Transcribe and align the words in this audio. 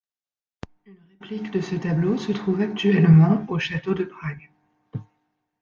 Une 0.87 0.97
réplique 1.11 1.51
de 1.51 1.61
ce 1.61 1.75
tableau 1.75 2.17
se 2.17 2.31
trouve 2.31 2.61
actuellement 2.61 3.45
au 3.49 3.59
château 3.59 3.93
de 3.93 4.03
Prague. 4.05 4.49